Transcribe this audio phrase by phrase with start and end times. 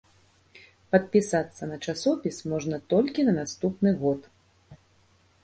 [0.95, 4.21] Падпісацца на часопіс можна толькі на наступны год.